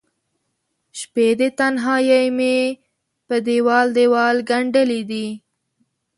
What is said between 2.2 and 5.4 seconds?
مې په دیوال، دیوال ګنډلې دي